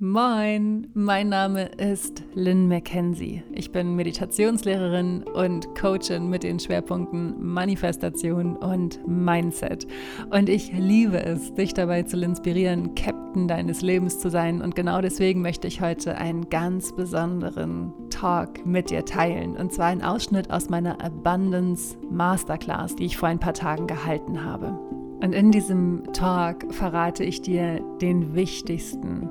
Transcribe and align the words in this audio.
Moin, 0.00 0.86
mein 0.94 1.28
Name 1.28 1.64
ist 1.76 2.22
Lynn 2.34 2.68
McKenzie. 2.68 3.42
Ich 3.50 3.72
bin 3.72 3.96
Meditationslehrerin 3.96 5.24
und 5.24 5.74
Coachin 5.74 6.30
mit 6.30 6.44
den 6.44 6.60
Schwerpunkten 6.60 7.34
Manifestation 7.44 8.54
und 8.54 9.00
Mindset. 9.08 9.88
Und 10.30 10.48
ich 10.48 10.70
liebe 10.72 11.20
es, 11.20 11.52
dich 11.54 11.74
dabei 11.74 12.04
zu 12.04 12.16
inspirieren, 12.20 12.94
Captain 12.94 13.48
deines 13.48 13.82
Lebens 13.82 14.20
zu 14.20 14.30
sein. 14.30 14.62
Und 14.62 14.76
genau 14.76 15.00
deswegen 15.00 15.42
möchte 15.42 15.66
ich 15.66 15.80
heute 15.80 16.16
einen 16.16 16.48
ganz 16.48 16.94
besonderen 16.94 17.92
Talk 18.08 18.64
mit 18.64 18.90
dir 18.90 19.04
teilen. 19.04 19.56
Und 19.56 19.72
zwar 19.72 19.86
einen 19.86 20.02
Ausschnitt 20.02 20.48
aus 20.52 20.68
meiner 20.68 21.04
Abundance 21.04 21.98
Masterclass, 22.08 22.94
die 22.94 23.06
ich 23.06 23.16
vor 23.16 23.28
ein 23.28 23.40
paar 23.40 23.54
Tagen 23.54 23.88
gehalten 23.88 24.44
habe. 24.44 24.78
Und 25.20 25.32
in 25.32 25.50
diesem 25.50 26.04
Talk 26.12 26.72
verrate 26.72 27.24
ich 27.24 27.42
dir 27.42 27.80
den 28.00 28.36
wichtigsten 28.36 29.28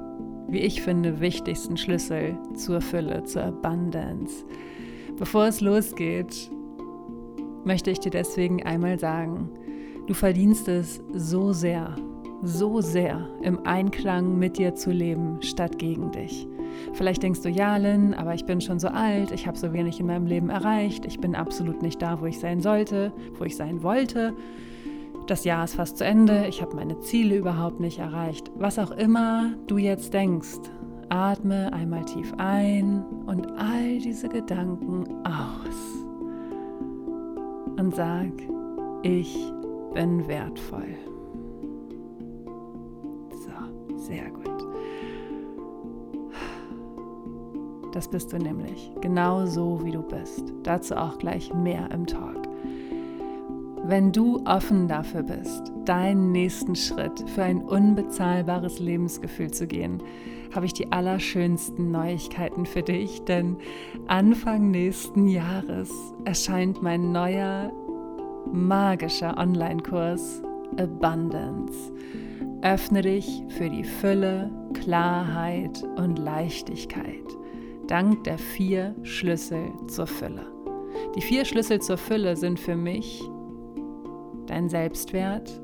wie 0.47 0.59
ich 0.59 0.81
finde, 0.81 1.19
wichtigsten 1.19 1.77
Schlüssel 1.77 2.37
zur 2.55 2.81
Fülle, 2.81 3.23
zur 3.23 3.43
Abundance. 3.43 4.45
Bevor 5.17 5.47
es 5.47 5.61
losgeht, 5.61 6.51
möchte 7.65 7.91
ich 7.91 7.99
dir 7.99 8.11
deswegen 8.11 8.63
einmal 8.63 8.97
sagen, 8.99 9.49
du 10.07 10.13
verdienst 10.13 10.67
es 10.67 11.01
so 11.13 11.51
sehr, 11.53 11.95
so 12.43 12.81
sehr 12.81 13.27
im 13.41 13.65
Einklang 13.65 14.37
mit 14.37 14.57
dir 14.57 14.75
zu 14.75 14.91
leben, 14.91 15.41
statt 15.41 15.77
gegen 15.79 16.11
dich. 16.11 16.47
Vielleicht 16.93 17.23
denkst 17.23 17.41
du, 17.41 17.49
ja, 17.49 17.77
Lynn, 17.77 18.13
aber 18.13 18.33
ich 18.33 18.45
bin 18.45 18.61
schon 18.61 18.79
so 18.79 18.87
alt, 18.87 19.31
ich 19.31 19.47
habe 19.47 19.57
so 19.57 19.73
wenig 19.73 19.99
in 19.99 20.07
meinem 20.07 20.27
Leben 20.27 20.49
erreicht, 20.49 21.05
ich 21.05 21.19
bin 21.19 21.35
absolut 21.35 21.81
nicht 21.81 22.01
da, 22.01 22.21
wo 22.21 22.25
ich 22.25 22.39
sein 22.39 22.61
sollte, 22.61 23.11
wo 23.37 23.43
ich 23.43 23.55
sein 23.55 23.83
wollte. 23.83 24.33
Das 25.27 25.43
Jahr 25.43 25.65
ist 25.65 25.75
fast 25.75 25.97
zu 25.97 26.05
Ende, 26.05 26.47
ich 26.47 26.61
habe 26.61 26.73
meine 26.73 26.99
Ziele 27.01 27.35
überhaupt 27.35 27.81
nicht 27.81 27.99
erreicht. 27.99 28.49
Was 28.55 28.79
auch 28.79 28.91
immer 28.91 29.51
du 29.67 29.77
jetzt 29.77 30.13
denkst, 30.13 30.71
atme 31.09 31.71
einmal 31.73 32.05
tief 32.05 32.33
ein 32.37 33.03
und 33.25 33.45
all 33.57 33.99
diese 33.99 34.29
Gedanken 34.29 35.05
aus. 35.25 36.05
Und 37.77 37.93
sag, 37.93 38.31
ich 39.03 39.37
bin 39.93 40.25
wertvoll. 40.29 40.95
So, 43.29 43.97
sehr 43.97 44.29
gut. 44.31 44.65
Das 47.91 48.07
bist 48.07 48.31
du 48.31 48.37
nämlich, 48.37 48.93
genau 49.01 49.45
so 49.45 49.83
wie 49.83 49.91
du 49.91 50.03
bist. 50.03 50.53
Dazu 50.63 50.95
auch 50.95 51.17
gleich 51.17 51.53
mehr 51.53 51.91
im 51.91 52.07
Talk. 52.07 52.46
Wenn 53.87 54.11
du 54.11 54.43
offen 54.45 54.89
dafür 54.89 55.23
bist, 55.23 55.71
deinen 55.85 56.33
nächsten 56.33 56.75
Schritt 56.75 57.23
für 57.29 57.43
ein 57.43 57.61
unbezahlbares 57.61 58.79
Lebensgefühl 58.79 59.51
zu 59.51 59.65
gehen, 59.65 60.03
habe 60.53 60.65
ich 60.65 60.73
die 60.73 60.91
allerschönsten 60.91 61.89
Neuigkeiten 61.89 62.65
für 62.65 62.83
dich, 62.83 63.23
denn 63.23 63.55
Anfang 64.07 64.71
nächsten 64.71 65.29
Jahres 65.29 65.89
erscheint 66.25 66.81
mein 66.81 67.13
neuer 67.13 67.71
magischer 68.51 69.37
Online-Kurs 69.37 70.41
Abundance. 70.77 71.93
Öffne 72.63 73.03
dich 73.03 73.41
für 73.47 73.69
die 73.69 73.85
Fülle, 73.85 74.51
Klarheit 74.73 75.81
und 75.95 76.19
Leichtigkeit 76.19 77.37
dank 77.87 78.25
der 78.25 78.37
vier 78.37 78.95
Schlüssel 79.03 79.71
zur 79.87 80.07
Fülle. 80.07 80.45
Die 81.15 81.21
vier 81.21 81.45
Schlüssel 81.45 81.79
zur 81.79 81.97
Fülle 81.97 82.35
sind 82.35 82.59
für 82.59 82.75
mich 82.75 83.23
dein 84.47 84.69
Selbstwert, 84.69 85.61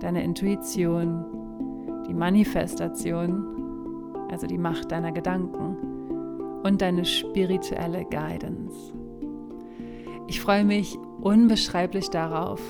deine 0.00 0.22
Intuition, 0.22 1.24
die 2.06 2.14
Manifestation, 2.14 3.44
also 4.30 4.46
die 4.46 4.58
Macht 4.58 4.92
deiner 4.92 5.12
Gedanken 5.12 5.76
und 6.62 6.82
deine 6.82 7.04
spirituelle 7.04 8.04
Guidance. 8.04 8.92
Ich 10.26 10.40
freue 10.40 10.64
mich 10.64 10.98
unbeschreiblich 11.20 12.10
darauf, 12.10 12.60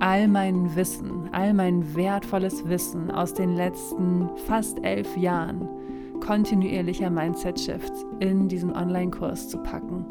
all 0.00 0.28
mein 0.28 0.76
Wissen, 0.76 1.30
all 1.32 1.54
mein 1.54 1.94
wertvolles 1.94 2.68
Wissen 2.68 3.10
aus 3.10 3.32
den 3.32 3.54
letzten 3.54 4.28
fast 4.46 4.84
elf 4.84 5.16
Jahren 5.16 5.68
kontinuierlicher 6.20 7.10
Mindset-Shifts 7.10 8.04
in 8.20 8.48
diesen 8.48 8.74
Online-Kurs 8.74 9.48
zu 9.48 9.58
packen 9.58 10.06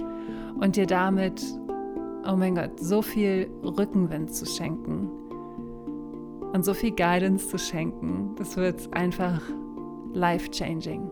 und 0.60 0.76
dir 0.76 0.86
damit 0.86 1.44
oh 2.26 2.36
mein 2.36 2.56
Gott, 2.56 2.80
so 2.80 3.02
viel 3.02 3.50
Rückenwind 3.64 4.34
zu 4.34 4.46
schenken 4.46 5.10
und 6.54 6.64
so 6.64 6.74
viel 6.74 6.92
Guidance 6.92 7.50
zu 7.50 7.58
schenken. 7.58 8.36
Das 8.38 8.58
wird 8.58 8.94
einfach 8.94 9.42
life-changing. 10.14 11.10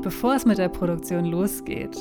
Bevor 0.00 0.34
es 0.34 0.46
mit 0.46 0.58
der 0.58 0.68
Produktion 0.68 1.24
losgeht, 1.24 1.96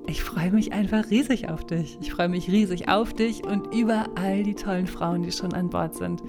ich 0.06 0.22
freue 0.22 0.50
mich 0.50 0.72
einfach 0.72 1.10
riesig 1.10 1.48
auf 1.48 1.64
dich. 1.64 1.98
Ich 2.00 2.12
freue 2.12 2.28
mich 2.28 2.48
riesig 2.48 2.88
auf 2.88 3.12
dich 3.14 3.44
und 3.44 3.74
über 3.74 4.06
all 4.14 4.42
die 4.42 4.54
tollen 4.54 4.86
Frauen, 4.86 5.22
die 5.22 5.32
schon 5.32 5.52
an 5.54 5.70
Bord 5.70 5.94
sind. 5.94 6.22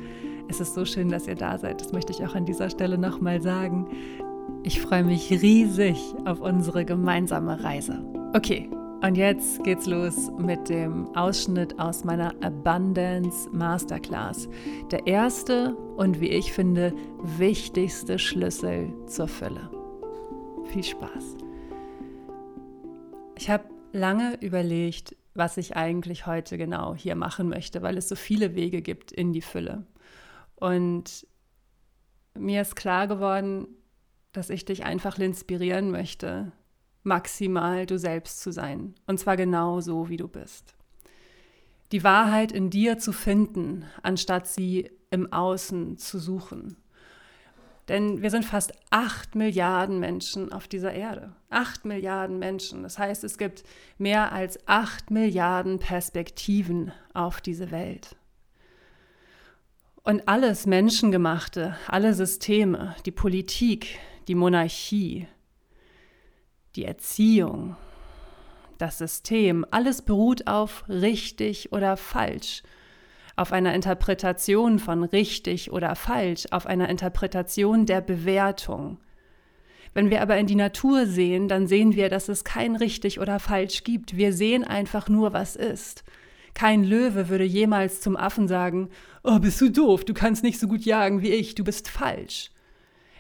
Es 0.48 0.60
ist 0.60 0.76
so 0.76 0.86
schön, 0.86 1.10
dass 1.10 1.28
ihr 1.28 1.36
da 1.36 1.58
seid. 1.58 1.82
Das 1.82 1.92
möchte 1.92 2.14
ich 2.14 2.24
auch 2.26 2.36
an 2.36 2.46
dieser 2.46 2.70
Stelle 2.70 2.98
nochmal 2.98 3.42
sagen. 3.42 3.88
Ich 4.64 4.80
freue 4.80 5.04
mich 5.04 5.30
riesig 5.32 5.98
auf 6.26 6.40
unsere 6.40 6.86
gemeinsame 6.86 7.64
Reise. 7.64 8.04
Okay, 8.34 8.70
und 9.02 9.16
jetzt 9.16 9.64
geht's 9.64 9.86
los 9.86 10.32
mit 10.38 10.70
dem 10.70 11.08
Ausschnitt 11.16 11.78
aus 11.78 12.04
meiner 12.04 12.34
Abundance 12.42 13.50
Masterclass. 13.52 14.48
Der 14.92 15.06
erste 15.06 15.76
und 15.96 16.22
wie 16.22 16.30
ich 16.30 16.54
finde 16.54 16.94
wichtigste 17.38 18.18
Schlüssel 18.18 18.94
zur 19.06 19.28
Fülle. 19.28 19.70
Viel 20.66 20.84
Spaß. 20.84 21.45
Ich 23.38 23.50
habe 23.50 23.66
lange 23.92 24.38
überlegt, 24.42 25.16
was 25.34 25.58
ich 25.58 25.76
eigentlich 25.76 26.26
heute 26.26 26.58
genau 26.58 26.96
hier 26.96 27.16
machen 27.16 27.50
möchte, 27.50 27.82
weil 27.82 27.98
es 27.98 28.08
so 28.08 28.16
viele 28.16 28.56
Wege 28.56 28.82
gibt 28.82 29.12
in 29.12 29.34
die 29.34 29.42
Fülle. 29.42 29.86
Und 30.56 31.28
mir 32.34 32.62
ist 32.62 32.76
klar 32.76 33.08
geworden, 33.08 33.68
dass 34.32 34.50
ich 34.50 34.66
dich 34.66 34.86
einfach 34.86 35.18
inspirieren 35.20 35.92
möchte, 35.92 36.52
maximal 37.04 37.86
du 37.86 38.00
selbst 38.00 38.42
zu 38.42 38.52
sein. 38.52 38.96
Und 39.06 39.20
zwar 39.20 39.38
genau 39.38 39.82
so, 39.82 40.10
wie 40.10 40.18
du 40.18 40.28
bist. 40.28 40.76
Die 41.92 42.04
Wahrheit 42.04 42.52
in 42.52 42.70
dir 42.70 42.98
zu 42.98 43.12
finden, 43.12 43.86
anstatt 44.02 44.48
sie 44.48 44.90
im 45.12 45.32
Außen 45.32 45.98
zu 45.98 46.20
suchen. 46.20 46.78
Denn 47.88 48.22
wir 48.24 48.32
sind 48.32 48.46
fast 48.46 48.74
acht 48.90 49.36
Milliarden 49.36 50.00
Menschen 50.00 50.52
auf 50.52 50.68
dieser 50.68 50.94
Erde. 50.94 51.34
Acht 51.50 51.86
Milliarden 51.86 52.40
Menschen. 52.40 52.82
Das 52.82 52.98
heißt, 52.98 53.24
es 53.24 53.38
gibt 53.38 53.64
mehr 53.98 54.32
als 54.32 54.68
acht 54.68 55.12
Milliarden 55.12 55.78
Perspektiven 55.78 56.92
auf 57.14 57.42
diese 57.42 57.70
Welt. 57.70 58.16
Und 60.02 60.28
alles 60.28 60.66
Menschengemachte, 60.66 61.76
alle 61.88 62.14
Systeme, 62.14 62.96
die 63.06 63.12
Politik, 63.12 64.00
die 64.28 64.36
Monarchie, 64.36 65.28
die 66.76 66.86
Erziehung, 66.86 67.76
das 68.78 68.98
System, 68.98 69.66
alles 69.72 70.02
beruht 70.02 70.48
auf 70.48 70.84
richtig 70.90 71.72
oder 71.72 71.98
falsch, 71.98 72.64
auf 73.36 73.52
einer 73.52 73.74
Interpretation 73.74 74.80
von 74.80 75.04
richtig 75.04 75.72
oder 75.72 75.96
falsch, 75.96 76.46
auf 76.52 76.66
einer 76.66 76.90
Interpretation 76.90 77.86
der 77.86 78.02
Bewertung. 78.02 78.98
Wenn 79.94 80.10
wir 80.10 80.22
aber 80.22 80.38
in 80.38 80.48
die 80.48 80.56
Natur 80.56 81.06
sehen, 81.06 81.48
dann 81.48 81.68
sehen 81.68 81.96
wir, 81.96 82.10
dass 82.10 82.28
es 82.28 82.44
kein 82.44 82.76
richtig 82.76 83.20
oder 83.20 83.40
falsch 83.40 83.84
gibt. 83.84 84.18
Wir 84.18 84.34
sehen 84.34 84.64
einfach 84.64 85.08
nur, 85.08 85.34
was 85.34 85.56
ist. 85.56 86.04
Kein 86.54 86.84
Löwe 86.84 87.30
würde 87.30 87.44
jemals 87.44 88.02
zum 88.02 88.16
Affen 88.16 88.48
sagen, 88.48 88.90
oh, 89.24 89.40
bist 89.40 89.60
du 89.60 89.70
doof, 89.70 90.06
du 90.06 90.14
kannst 90.14 90.44
nicht 90.44 90.60
so 90.60 90.68
gut 90.68 90.86
jagen 90.86 91.22
wie 91.22 91.32
ich, 91.32 91.56
du 91.56 91.64
bist 91.64 91.90
falsch. 91.90 92.52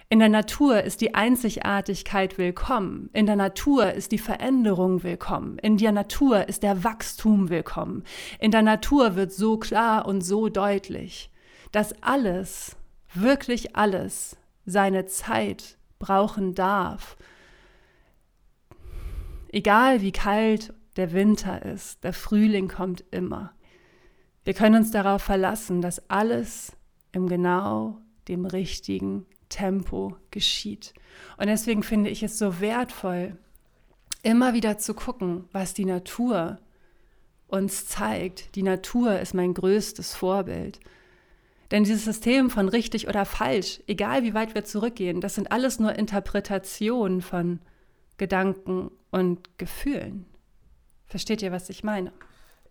In 0.07 0.19
der 0.19 0.30
Natur 0.30 0.84
ist 0.84 1.02
die 1.02 1.16
Einzigartigkeit 1.16 2.38
willkommen. 2.38 3.10
In 3.13 3.25
der 3.25 3.36
Natur 3.36 3.92
ist 3.94 4.12
die 4.12 4.19
Veränderung 4.19 5.02
willkommen. 5.02 5.57
In 5.57 5.78
der 5.78 5.92
Natur 5.92 6.48
ist 6.48 6.62
der 6.62 6.84
Wachstum 6.84 7.50
willkommen. 7.50 8.04
In 8.40 8.52
der 8.52 8.62
Natur 8.62 9.16
wird 9.16 9.34
so 9.34 9.57
klar 9.57 10.06
und 10.06 10.22
so 10.22 10.48
deutlich, 10.48 11.31
dass 11.72 12.04
alles, 12.04 12.75
wirklich 13.16 13.75
alles, 13.75 14.38
seine 14.68 15.07
Zeit 15.07 15.80
brauchen 15.98 16.54
darf. 16.54 17.18
Egal 19.50 20.02
wie 20.02 20.12
kalt 20.12 20.72
der 20.98 21.13
Winter 21.13 21.66
ist, 21.66 22.04
der 22.04 22.13
Frühling 22.13 22.68
kommt 22.68 23.04
immer. 23.10 23.54
Wir 24.44 24.54
können 24.54 24.75
uns 24.75 24.92
darauf 24.92 25.24
verlassen, 25.24 25.81
dass 25.81 26.12
alles 26.12 26.74
im 27.12 27.28
genau 27.28 27.98
dem 28.28 28.46
richtigen 28.46 29.25
Tempo 29.50 30.15
geschieht. 30.31 30.94
Und 31.38 31.47
deswegen 31.47 31.83
finde 31.83 32.09
ich 32.09 32.24
es 32.24 32.38
so 32.38 32.59
wertvoll, 32.59 33.38
immer 34.24 34.53
wieder 34.53 34.77
zu 34.77 34.94
gucken, 34.94 35.45
was 35.51 35.74
die 35.74 35.86
Natur 35.86 36.59
uns 37.47 37.86
zeigt. 37.88 38.56
Die 38.56 38.63
Natur 38.63 39.19
ist 39.19 39.33
mein 39.33 39.53
größtes 39.53 40.15
Vorbild. 40.15 40.80
Denn 41.71 41.83
dieses 41.83 42.06
System 42.06 42.50
von 42.50 42.69
richtig 42.69 43.07
oder 43.07 43.25
falsch, 43.25 43.81
egal 43.88 44.24
wie 44.24 44.33
weit 44.33 44.56
wir 44.56 44.65
zurückgehen, 44.65 45.21
das 45.21 45.36
sind 45.36 45.51
alles 45.51 45.80
nur 45.80 45.95
Interpretationen 45.95 47.21
von 47.21 47.59
Gedanken 48.18 48.92
und 49.12 49.57
Gefühlen. 49.57 50.25
Versteht 51.07 51.42
ihr, 51.42 51.51
was 51.51 51.69
ich 51.69 51.83
meine? 51.83 52.12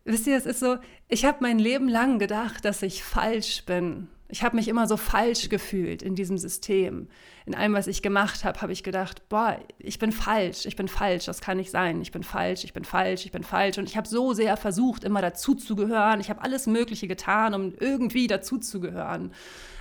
Wisst 0.05 0.27
ihr, 0.27 0.37
es 0.37 0.47
ist 0.47 0.61
so, 0.61 0.77
ich 1.09 1.25
habe 1.25 1.39
mein 1.41 1.59
Leben 1.59 1.89
lang 1.89 2.19
gedacht, 2.19 2.65
dass 2.65 2.83
ich 2.83 3.03
falsch 3.03 3.65
bin. 3.65 4.09
Ich 4.29 4.43
habe 4.43 4.57
mich 4.57 4.69
immer 4.69 4.87
so 4.87 4.97
falsch 4.97 5.49
gefühlt 5.49 6.03
in 6.03 6.15
diesem 6.15 6.39
System. 6.39 7.09
In 7.45 7.55
allem, 7.55 7.75
was 7.75 7.87
ich 7.87 8.01
gemacht 8.01 8.43
habe, 8.45 8.63
habe 8.63 8.73
ich 8.73 8.83
gedacht, 8.83 9.29
boah, 9.29 9.59
ich 9.79 9.99
bin 9.99 10.13
falsch, 10.13 10.65
ich 10.65 10.77
bin 10.77 10.89
falsch, 10.89 11.27
das 11.27 11.43
kann 11.43 11.59
nicht 11.59 11.71
sein. 11.71 12.01
Ich 12.01 12.11
bin 12.11 12.23
falsch, 12.23 12.65
ich 12.65 12.73
bin 12.73 12.85
falsch, 12.85 13.27
ich 13.27 13.33
bin 13.33 13.43
falsch. 13.43 13.77
Und 13.79 13.89
ich 13.89 13.97
habe 13.97 14.09
so 14.09 14.33
sehr 14.33 14.57
versucht, 14.57 15.05
immer 15.05 15.21
dazuzugehören. 15.21 16.21
Ich 16.21 16.31
habe 16.31 16.43
alles 16.43 16.67
Mögliche 16.67 17.07
getan, 17.07 17.55
um 17.55 17.75
irgendwie 17.79 18.27
dazuzugehören. 18.27 19.33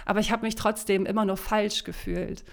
Aber 0.05 0.19
ich 0.19 0.31
habe 0.31 0.45
mich 0.45 0.55
trotzdem 0.55 1.05
immer 1.05 1.23
nur 1.23 1.37
falsch 1.37 1.85
gefühlt. 1.85 2.43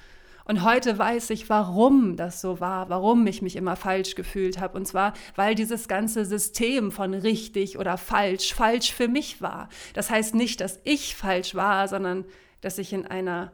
Und 0.51 0.65
heute 0.65 0.99
weiß 0.99 1.31
ich, 1.31 1.49
warum 1.49 2.17
das 2.17 2.41
so 2.41 2.59
war, 2.59 2.89
warum 2.89 3.25
ich 3.29 3.41
mich 3.41 3.55
immer 3.55 3.77
falsch 3.77 4.17
gefühlt 4.17 4.59
habe. 4.59 4.77
Und 4.77 4.85
zwar, 4.85 5.13
weil 5.37 5.55
dieses 5.55 5.87
ganze 5.87 6.25
System 6.25 6.91
von 6.91 7.15
richtig 7.15 7.79
oder 7.79 7.97
falsch 7.97 8.53
falsch 8.53 8.93
für 8.93 9.07
mich 9.07 9.41
war. 9.41 9.69
Das 9.95 10.11
heißt 10.11 10.35
nicht, 10.35 10.61
dass 10.61 10.81
ich 10.83 11.15
falsch 11.15 11.55
war, 11.55 11.87
sondern 11.87 12.25
dass 12.63 12.79
ich 12.79 12.93
in 12.93 13.07
einer 13.07 13.53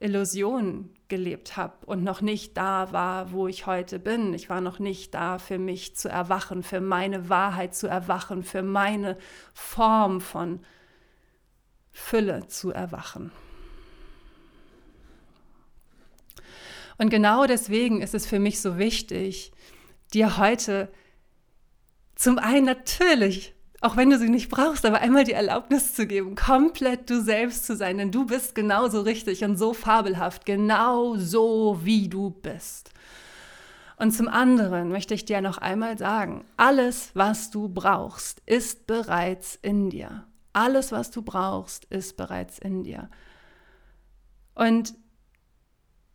Illusion 0.00 0.88
gelebt 1.08 1.58
habe 1.58 1.84
und 1.84 2.02
noch 2.02 2.22
nicht 2.22 2.56
da 2.56 2.92
war, 2.92 3.30
wo 3.30 3.46
ich 3.46 3.66
heute 3.66 3.98
bin. 3.98 4.32
Ich 4.32 4.48
war 4.48 4.62
noch 4.62 4.78
nicht 4.78 5.12
da, 5.12 5.36
für 5.38 5.58
mich 5.58 5.96
zu 5.96 6.08
erwachen, 6.08 6.62
für 6.62 6.80
meine 6.80 7.28
Wahrheit 7.28 7.74
zu 7.74 7.88
erwachen, 7.88 8.42
für 8.42 8.62
meine 8.62 9.18
Form 9.52 10.22
von 10.22 10.60
Fülle 11.92 12.46
zu 12.46 12.70
erwachen. 12.70 13.32
Und 16.98 17.10
genau 17.10 17.46
deswegen 17.46 18.02
ist 18.02 18.14
es 18.14 18.26
für 18.26 18.40
mich 18.40 18.60
so 18.60 18.76
wichtig, 18.76 19.52
dir 20.12 20.36
heute 20.36 20.90
zum 22.16 22.38
einen 22.38 22.66
natürlich, 22.66 23.54
auch 23.80 23.96
wenn 23.96 24.10
du 24.10 24.18
sie 24.18 24.28
nicht 24.28 24.48
brauchst, 24.48 24.84
aber 24.84 25.00
einmal 25.00 25.22
die 25.22 25.32
Erlaubnis 25.32 25.94
zu 25.94 26.08
geben, 26.08 26.34
komplett 26.34 27.08
du 27.08 27.22
selbst 27.22 27.64
zu 27.64 27.76
sein, 27.76 27.98
denn 27.98 28.10
du 28.10 28.26
bist 28.26 28.56
genauso 28.56 29.02
richtig 29.02 29.44
und 29.44 29.56
so 29.56 29.72
fabelhaft, 29.72 30.44
genau 30.44 31.16
so 31.16 31.78
wie 31.84 32.08
du 32.08 32.30
bist. 32.30 32.90
Und 33.96 34.12
zum 34.12 34.28
anderen 34.28 34.90
möchte 34.90 35.14
ich 35.14 35.24
dir 35.24 35.40
noch 35.40 35.58
einmal 35.58 35.98
sagen, 35.98 36.44
alles, 36.56 37.10
was 37.14 37.50
du 37.50 37.68
brauchst, 37.68 38.42
ist 38.46 38.86
bereits 38.86 39.58
in 39.62 39.90
dir. 39.90 40.24
Alles, 40.52 40.90
was 40.90 41.10
du 41.10 41.22
brauchst, 41.22 41.84
ist 41.86 42.16
bereits 42.16 42.58
in 42.58 42.82
dir. 42.82 43.08
Und 44.54 44.94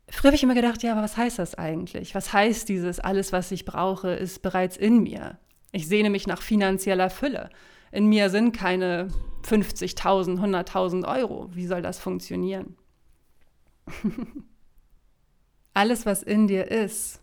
Früher 0.10 0.30
habe 0.30 0.36
ich 0.36 0.44
immer 0.44 0.56
gedacht, 0.56 0.84
ja, 0.84 0.92
aber 0.92 1.02
was 1.02 1.18
heißt 1.18 1.40
das 1.40 1.56
eigentlich? 1.56 2.14
Was 2.14 2.34
heißt 2.34 2.70
dieses, 2.70 3.00
alles, 3.00 3.32
was 3.32 3.52
ich 3.52 3.66
brauche, 3.66 4.10
ist 4.12 4.42
bereits 4.42 4.78
in 4.78 5.04
mir? 5.04 5.40
Ich 5.72 5.88
sehne 5.88 6.10
mich 6.10 6.28
nach 6.28 6.42
finanzieller 6.42 7.10
Fülle. 7.10 7.50
In 7.92 8.08
mir 8.08 8.30
sind 8.30 8.52
keine 8.52 9.08
50.000, 9.44 10.40
100.000 10.40 11.08
Euro. 11.08 11.50
Wie 11.54 11.68
soll 11.68 11.82
das 11.82 12.00
funktionieren? 12.00 12.76
alles, 15.74 16.06
was 16.06 16.24
in 16.24 16.48
dir 16.48 16.70
ist, 16.70 17.22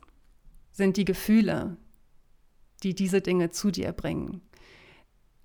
sind 0.73 0.97
die 0.97 1.05
Gefühle, 1.05 1.77
die 2.83 2.95
diese 2.95 3.21
Dinge 3.21 3.51
zu 3.51 3.71
dir 3.71 3.93
bringen. 3.93 4.41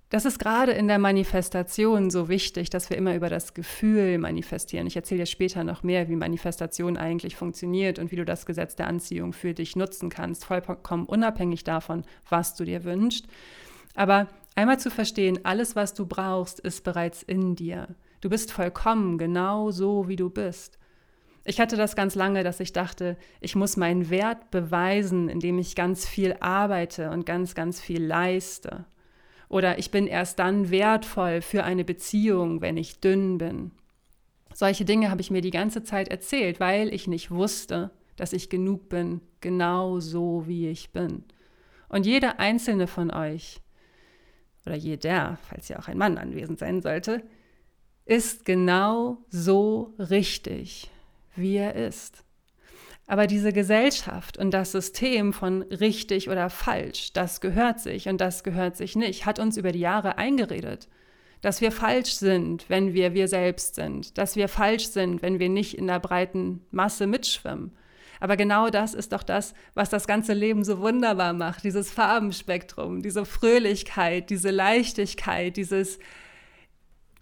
Das 0.08 0.24
ist 0.24 0.38
gerade 0.38 0.70
in 0.70 0.86
der 0.86 1.00
Manifestation 1.00 2.10
so 2.10 2.28
wichtig, 2.28 2.70
dass 2.70 2.90
wir 2.90 2.96
immer 2.96 3.16
über 3.16 3.28
das 3.28 3.54
Gefühl 3.54 4.18
manifestieren. 4.18 4.86
Ich 4.86 4.94
erzähle 4.94 5.22
dir 5.22 5.26
später 5.26 5.64
noch 5.64 5.82
mehr, 5.82 6.08
wie 6.08 6.14
Manifestation 6.14 6.96
eigentlich 6.96 7.34
funktioniert 7.34 7.98
und 7.98 8.12
wie 8.12 8.16
du 8.16 8.24
das 8.24 8.46
Gesetz 8.46 8.76
der 8.76 8.86
Anziehung 8.86 9.32
für 9.32 9.52
dich 9.52 9.74
nutzen 9.74 10.08
kannst, 10.08 10.44
vollkommen 10.44 11.06
unabhängig 11.06 11.64
davon, 11.64 12.04
was 12.28 12.54
du 12.54 12.64
dir 12.64 12.84
wünschst. 12.84 13.26
Aber 13.96 14.28
einmal 14.54 14.78
zu 14.78 14.90
verstehen, 14.90 15.40
alles, 15.44 15.74
was 15.74 15.92
du 15.92 16.06
brauchst, 16.06 16.60
ist 16.60 16.84
bereits 16.84 17.24
in 17.24 17.56
dir. 17.56 17.88
Du 18.20 18.30
bist 18.30 18.52
vollkommen 18.52 19.18
genau 19.18 19.72
so, 19.72 20.06
wie 20.06 20.16
du 20.16 20.30
bist. 20.30 20.78
Ich 21.44 21.60
hatte 21.60 21.76
das 21.76 21.96
ganz 21.96 22.14
lange, 22.14 22.44
dass 22.44 22.60
ich 22.60 22.72
dachte, 22.72 23.16
ich 23.40 23.56
muss 23.56 23.76
meinen 23.76 24.08
Wert 24.08 24.52
beweisen, 24.52 25.28
indem 25.28 25.58
ich 25.58 25.74
ganz 25.74 26.06
viel 26.06 26.36
arbeite 26.38 27.10
und 27.10 27.26
ganz, 27.26 27.56
ganz 27.56 27.80
viel 27.80 28.04
leiste. 28.04 28.84
Oder 29.48 29.78
ich 29.78 29.90
bin 29.90 30.06
erst 30.06 30.38
dann 30.38 30.70
wertvoll 30.70 31.40
für 31.40 31.64
eine 31.64 31.84
Beziehung, 31.84 32.60
wenn 32.60 32.76
ich 32.76 33.00
dünn 33.00 33.38
bin. 33.38 33.70
Solche 34.54 34.84
Dinge 34.84 35.10
habe 35.10 35.20
ich 35.20 35.30
mir 35.30 35.42
die 35.42 35.50
ganze 35.50 35.82
Zeit 35.82 36.08
erzählt, 36.08 36.60
weil 36.60 36.92
ich 36.92 37.06
nicht 37.06 37.30
wusste, 37.30 37.90
dass 38.16 38.32
ich 38.32 38.48
genug 38.48 38.88
bin, 38.88 39.20
genau 39.40 40.00
so 40.00 40.46
wie 40.46 40.68
ich 40.68 40.90
bin. 40.90 41.24
Und 41.88 42.06
jeder 42.06 42.40
einzelne 42.40 42.86
von 42.86 43.10
euch, 43.10 43.60
oder 44.64 44.74
jeder, 44.74 45.38
falls 45.48 45.68
ja 45.68 45.78
auch 45.78 45.88
ein 45.88 45.98
Mann 45.98 46.18
anwesend 46.18 46.58
sein 46.58 46.82
sollte, 46.82 47.22
ist 48.04 48.44
genau 48.44 49.18
so 49.28 49.94
richtig, 49.98 50.90
wie 51.36 51.56
er 51.56 51.74
ist. 51.74 52.25
Aber 53.06 53.28
diese 53.28 53.52
Gesellschaft 53.52 54.36
und 54.36 54.50
das 54.50 54.72
System 54.72 55.32
von 55.32 55.62
richtig 55.62 56.28
oder 56.28 56.50
falsch, 56.50 57.12
das 57.12 57.40
gehört 57.40 57.78
sich 57.78 58.08
und 58.08 58.20
das 58.20 58.42
gehört 58.42 58.76
sich 58.76 58.96
nicht, 58.96 59.26
hat 59.26 59.38
uns 59.38 59.56
über 59.56 59.70
die 59.70 59.78
Jahre 59.78 60.18
eingeredet, 60.18 60.88
dass 61.40 61.60
wir 61.60 61.70
falsch 61.70 62.14
sind, 62.14 62.68
wenn 62.68 62.94
wir 62.94 63.14
wir 63.14 63.28
selbst 63.28 63.76
sind, 63.76 64.18
dass 64.18 64.34
wir 64.34 64.48
falsch 64.48 64.86
sind, 64.88 65.22
wenn 65.22 65.38
wir 65.38 65.48
nicht 65.48 65.78
in 65.78 65.86
der 65.86 66.00
breiten 66.00 66.64
Masse 66.72 67.06
mitschwimmen. 67.06 67.70
Aber 68.18 68.36
genau 68.36 68.70
das 68.70 68.94
ist 68.94 69.12
doch 69.12 69.22
das, 69.22 69.54
was 69.74 69.90
das 69.90 70.08
ganze 70.08 70.32
Leben 70.32 70.64
so 70.64 70.80
wunderbar 70.80 71.32
macht, 71.32 71.62
dieses 71.62 71.92
Farbenspektrum, 71.92 73.02
diese 73.02 73.24
Fröhlichkeit, 73.24 74.30
diese 74.30 74.50
Leichtigkeit, 74.50 75.56
dieses 75.56 75.98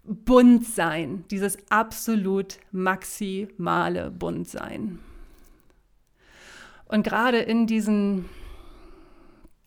Buntsein, 0.03 1.25
dieses 1.29 1.57
absolut 1.69 2.57
maximale 2.71 4.09
Buntsein. 4.09 4.99
Und 6.87 7.03
gerade 7.03 7.39
in 7.39 7.67
diesen 7.67 8.29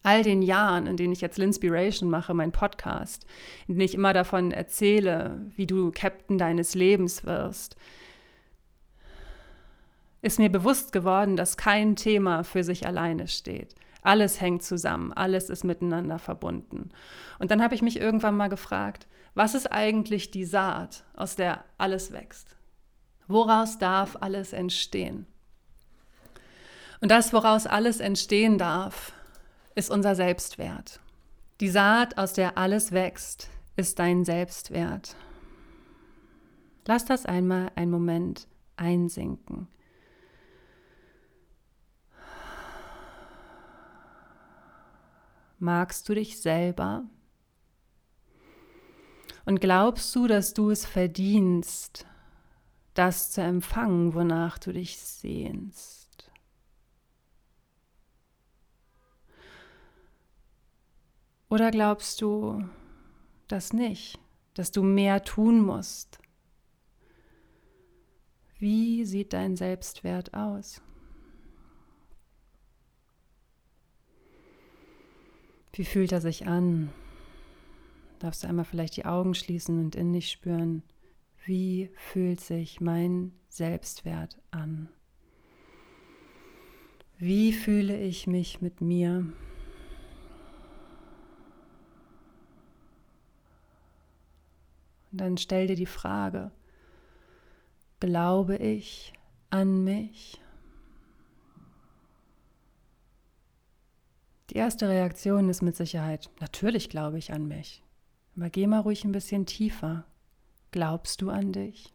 all 0.03 0.23
den 0.23 0.43
Jahren, 0.43 0.87
in 0.87 0.97
denen 0.97 1.13
ich 1.13 1.21
jetzt 1.21 1.39
Linspiration 1.39 2.09
mache, 2.09 2.33
mein 2.33 2.53
Podcast, 2.53 3.27
in 3.67 3.75
denen 3.75 3.85
ich 3.85 3.95
immer 3.95 4.13
davon 4.13 4.53
erzähle, 4.53 5.41
wie 5.57 5.67
du 5.67 5.91
Captain 5.91 6.39
deines 6.39 6.75
Lebens 6.75 7.25
wirst, 7.25 7.77
ist 10.23 10.39
mir 10.39 10.51
bewusst 10.51 10.93
geworden, 10.93 11.37
dass 11.37 11.57
kein 11.57 11.97
Thema 11.97 12.43
für 12.43 12.65
sich 12.65 12.87
alleine 12.87 13.29
steht. 13.29 13.75
Alles 14.03 14.41
hängt 14.41 14.63
zusammen, 14.63 15.13
alles 15.13 15.51
ist 15.51 15.65
miteinander 15.65 16.19
verbunden. 16.19 16.91
Und 17.39 17.51
dann 17.51 17.63
habe 17.63 17.75
ich 17.75 17.83
mich 17.83 18.01
irgendwann 18.01 18.37
mal 18.37 18.49
gefragt, 18.49 19.07
was 19.35 19.55
ist 19.55 19.71
eigentlich 19.71 20.31
die 20.31 20.45
Saat, 20.45 21.05
aus 21.15 21.37
der 21.37 21.65
alles 21.77 22.13
wächst? 22.13 22.57
Woraus 23.27 23.79
darf 23.79 24.17
alles 24.21 24.53
entstehen? 24.53 25.27
Und 27.01 27.11
das, 27.11 27.33
woraus 27.33 27.67
alles 27.67 28.01
entstehen 28.01 28.59
darf, 28.59 29.13
ist 29.75 29.91
unser 29.91 30.15
Selbstwert. 30.15 31.01
Die 31.61 31.69
Saat, 31.69 32.19
aus 32.19 32.33
der 32.33 32.59
alles 32.59 32.93
wächst, 32.93 33.49
ist 33.77 33.99
dein 33.99 34.25
Selbstwert. 34.25 35.17
Lass 36.87 37.05
das 37.05 37.27
einmal 37.27 37.71
einen 37.77 37.91
Moment 37.91 38.49
einsinken. 38.77 39.69
Magst 45.59 46.09
du 46.09 46.15
dich 46.15 46.41
selber? 46.41 47.05
Und 49.45 49.61
glaubst 49.61 50.15
du, 50.15 50.27
dass 50.27 50.55
du 50.55 50.71
es 50.71 50.87
verdienst, 50.87 52.07
das 52.95 53.33
zu 53.33 53.43
empfangen, 53.43 54.15
wonach 54.15 54.59
du 54.59 54.73
dich 54.73 54.99
sehnst? 54.99 56.08
Oder 61.51 61.71
glaubst 61.71 62.21
du 62.21 62.63
das 63.49 63.73
nicht, 63.73 64.19
dass 64.55 64.71
du 64.71 64.83
mehr 64.83 65.25
tun 65.25 65.65
musst? 65.65 66.19
Wie 68.59 69.05
sieht 69.05 69.33
dein 69.33 69.57
Selbstwert 69.57 70.35
aus? 70.35 70.83
Wie 75.73 75.85
fühlt 75.85 76.13
er 76.13 76.21
sich 76.21 76.47
an? 76.47 76.93
Darfst 78.19 78.43
du 78.43 78.49
einmal 78.49 78.65
vielleicht 78.65 78.97
die 78.97 79.05
Augen 79.07 79.35
schließen 79.35 79.79
und 79.79 79.95
in 79.95 80.13
dich 80.13 80.31
spüren, 80.31 80.83
wie 81.47 81.91
fühlt 81.95 82.41
sich 82.41 82.81
mein 82.81 83.33
Selbstwert 83.49 84.39
an? 84.51 84.89
Wie 87.17 87.53
fühle 87.53 87.99
ich 87.99 88.27
mich 88.27 88.61
mit 88.61 88.81
mir? 88.81 89.33
Dann 95.19 95.37
stell 95.37 95.67
dir 95.67 95.77
die 95.77 95.87
Frage, 95.87 96.51
glaube 98.01 98.57
ich 98.57 99.13
an 99.51 99.85
mich? 99.85 100.41
Die 104.51 104.57
erste 104.57 104.89
Reaktion 104.89 105.51
ist 105.51 105.61
mit 105.61 105.77
Sicherheit, 105.77 106.31
natürlich 106.41 106.89
glaube 106.89 107.19
ich 107.19 107.33
an 107.33 107.47
mich. 107.47 107.85
Aber 108.37 108.49
geh 108.49 108.67
mal 108.67 108.81
ruhig 108.81 109.05
ein 109.05 109.13
bisschen 109.13 109.45
tiefer. 109.45 110.07
Glaubst 110.71 111.21
du 111.21 111.31
an 111.31 111.53
dich? 111.53 111.93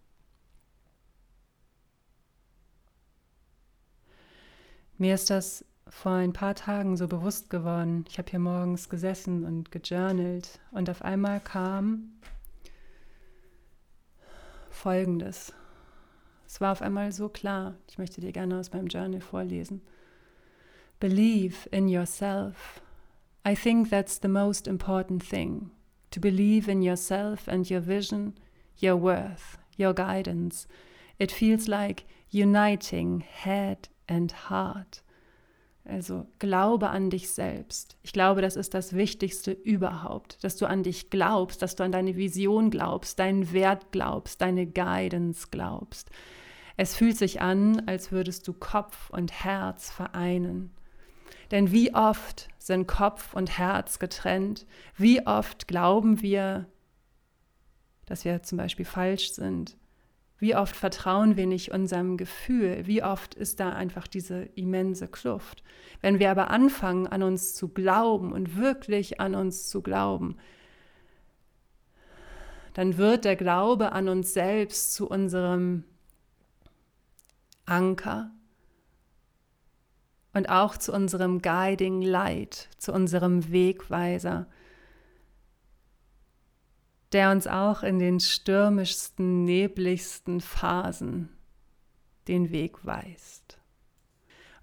Mir 4.98 5.16
ist 5.16 5.30
das 5.30 5.66
vor 5.88 6.14
ein 6.14 6.34
paar 6.34 6.56
Tagen 6.56 6.96
so 6.98 7.08
bewusst 7.08 7.50
geworden. 7.50 8.06
Ich 8.08 8.18
habe 8.18 8.30
hier 8.30 8.40
morgens 8.40 8.90
gesessen 8.90 9.46
und 9.46 9.72
gejournelt 9.72 10.60
und 10.72 10.90
auf 10.90 11.02
einmal 11.02 11.40
kam 11.40 12.14
Folgendes. 14.74 15.54
Es 16.48 16.60
war 16.60 16.72
auf 16.72 16.82
einmal 16.82 17.12
so 17.12 17.30
klar. 17.30 17.76
Ich 17.88 17.98
möchte 17.98 18.22
dir 18.22 18.32
gerne 18.32 18.60
aus 18.60 18.74
meinem 18.74 18.88
Journal 18.88 19.22
vorlesen. 19.22 19.82
Believe 21.00 21.70
in 21.72 21.88
yourself. 21.88 22.82
I 23.46 23.56
think 23.56 23.90
that's 23.90 24.20
the 24.20 24.28
most 24.28 24.68
important 24.68 25.24
thing. 25.24 25.72
To 26.12 26.20
believe 26.20 26.70
in 26.70 26.82
yourself 26.82 27.48
and 27.48 27.70
your 27.70 27.82
vision, 27.82 28.34
your 28.78 28.96
worth, 28.96 29.58
your 29.78 29.94
guidance. 29.94 30.68
It 31.18 31.32
feels 31.32 31.68
like 31.68 32.06
uniting 32.30 33.22
head 33.22 33.90
and 34.08 34.32
heart. 34.32 35.02
Also 35.86 36.28
glaube 36.40 36.90
an 36.90 37.10
dich 37.10 37.30
selbst. 37.30 37.98
Ich 38.04 38.14
glaube, 38.14 38.42
das 38.42 38.56
ist 38.56 38.74
das 38.74 38.94
Wichtigste 38.94 39.52
überhaupt, 39.52 40.42
dass 40.44 40.56
du 40.56 40.66
an 40.66 40.84
dich 40.84 41.10
glaubst, 41.10 41.62
dass 41.62 41.76
du 41.76 41.84
an 41.84 41.92
deine 41.92 42.16
Vision 42.16 42.70
glaubst, 42.70 43.20
deinen 43.20 43.52
Wert 43.52 43.92
glaubst, 43.92 44.42
deine 44.42 44.66
Guidance 44.66 45.48
glaubst. 45.52 46.10
Es 46.78 46.96
fühlt 46.96 47.18
sich 47.18 47.42
an, 47.42 47.84
als 47.88 48.12
würdest 48.12 48.48
du 48.48 48.54
Kopf 48.54 49.10
und 49.10 49.44
Herz 49.44 49.92
vereinen. 49.92 50.72
Denn 51.52 51.72
wie 51.72 51.94
oft 51.94 52.48
sind 52.58 52.88
Kopf 52.88 53.34
und 53.34 53.58
Herz 53.58 54.00
getrennt? 54.00 54.66
Wie 54.96 55.28
oft 55.28 55.68
glauben 55.68 56.22
wir, 56.22 56.66
dass 58.06 58.26
wir 58.26 58.42
zum 58.42 58.58
Beispiel 58.58 58.86
falsch 58.86 59.34
sind? 59.34 59.78
Wie 60.44 60.58
oft 60.58 60.76
vertrauen 60.76 61.38
wir 61.38 61.48
nicht 61.48 61.72
unserem 61.72 62.18
Gefühl? 62.18 62.86
Wie 62.86 63.02
oft 63.02 63.34
ist 63.34 63.62
da 63.62 63.70
einfach 63.70 64.08
diese 64.08 64.42
immense 64.56 65.08
Kluft? 65.08 65.64
Wenn 66.02 66.20
wir 66.20 66.30
aber 66.32 66.50
anfangen, 66.50 67.08
an 67.08 67.24
uns 67.24 67.56
zu 67.56 67.70
glauben 67.70 68.34
und 68.34 68.58
wirklich 68.58 69.22
an 69.22 69.36
uns 69.36 69.70
zu 69.70 69.82
glauben, 69.82 70.36
dann 72.74 72.98
wird 72.98 73.24
der 73.24 73.38
Glaube 73.38 73.94
an 73.94 74.10
uns 74.10 74.34
selbst 74.34 74.94
zu 74.94 75.10
unserem 75.10 75.86
Anker, 77.66 78.30
und 80.34 80.50
auch 80.50 80.76
zu 80.76 80.92
unserem 80.92 81.42
Guiding 81.42 82.02
Light, 82.02 82.68
zu 82.80 82.92
unserem 82.92 83.50
Wegweiser, 83.50 84.48
der 87.14 87.32
uns 87.32 87.48
auch 87.48 87.84
in 87.84 88.00
den 88.00 88.20
stürmischsten, 88.20 89.46
nebligsten 89.46 90.42
Phasen 90.42 91.30
den 92.28 92.52
Weg 92.52 92.86
weist. 92.86 93.60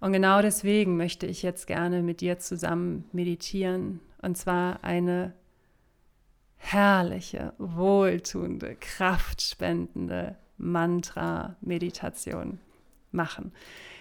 Und 0.00 0.12
genau 0.12 0.42
deswegen 0.42 0.96
möchte 0.96 1.26
ich 1.26 1.42
jetzt 1.42 1.66
gerne 1.66 2.02
mit 2.02 2.20
dir 2.20 2.38
zusammen 2.38 3.04
meditieren, 3.12 4.00
und 4.22 4.36
zwar 4.36 4.82
eine 4.82 5.34
herrliche, 6.56 7.52
wohltuende, 7.58 8.76
kraftspendende 8.76 10.36
Mantra-Meditation 10.56 12.60
machen. 13.12 13.52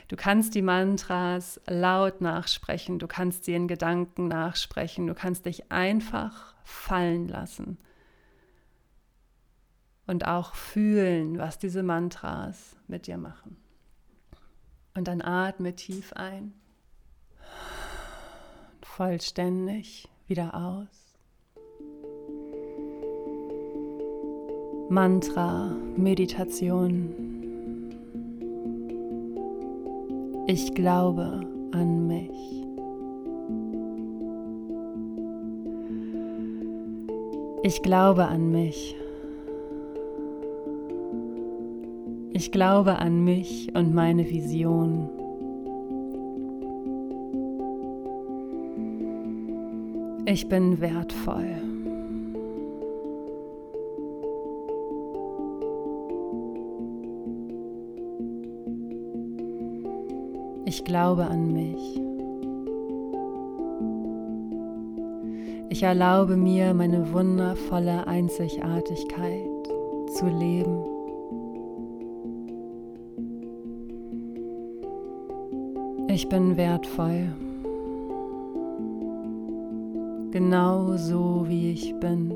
Du 0.07 0.15
kannst 0.15 0.55
die 0.55 0.61
Mantras 0.61 1.61
laut 1.67 2.21
nachsprechen, 2.21 2.99
du 2.99 3.07
kannst 3.07 3.45
sie 3.45 3.53
in 3.53 3.67
Gedanken 3.67 4.27
nachsprechen, 4.27 5.07
du 5.07 5.13
kannst 5.13 5.45
dich 5.45 5.71
einfach 5.71 6.55
fallen 6.63 7.27
lassen 7.27 7.77
und 10.09 10.25
auch 10.25 10.55
fühlen, 10.55 11.37
was 11.37 11.59
diese 11.59 11.83
Mantras 11.83 12.75
mit 12.87 13.05
dir 13.05 13.17
machen. 13.17 13.57
Und 14.95 15.07
dann 15.07 15.21
atme 15.21 15.75
tief 15.75 16.13
ein, 16.13 16.55
vollständig 18.81 20.09
wieder 20.25 20.55
aus. 20.55 20.87
Mantra, 24.89 25.75
Meditation. 25.95 27.13
Ich 30.47 30.73
glaube 30.73 31.41
an 31.71 32.07
mich. 32.07 32.65
Ich 37.61 37.83
glaube 37.83 38.25
an 38.25 38.51
mich. 38.51 38.95
Ich 42.39 42.53
glaube 42.53 43.00
an 43.00 43.25
mich 43.25 43.67
und 43.75 43.93
meine 43.93 44.29
Vision. 44.29 45.10
Ich 50.25 50.48
bin 50.48 50.79
wertvoll. 50.79 51.58
Ich 60.63 60.86
glaube 60.86 61.25
an 61.25 61.51
mich. 61.51 62.01
Ich 65.67 65.84
erlaube 65.84 66.38
mir, 66.38 66.74
meine 66.74 67.12
wundervolle 67.12 68.08
Einzigartigkeit 68.08 69.67
zu 70.13 70.27
leben. 70.27 70.98
Ich 76.21 76.27
bin 76.27 76.57
wertvoll. 76.57 77.33
Genau 80.31 80.97
so 80.97 81.45
wie 81.47 81.71
ich 81.71 81.97
bin. 82.01 82.33